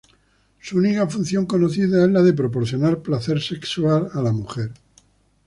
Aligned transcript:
Su 0.59 0.79
única 0.79 1.05
función 1.05 1.45
conocida 1.45 2.03
es 2.03 2.09
la 2.09 2.23
de 2.23 2.33
proporcionar 2.33 3.03
placer 3.03 3.39
sexual 3.39 4.09
a 4.15 4.21
la 4.23 4.31
mujer. 4.31 4.71